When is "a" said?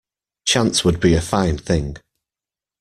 1.13-1.21